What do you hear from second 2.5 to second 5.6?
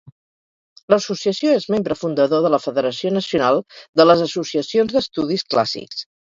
la Federació nacional de les associacions d'estudis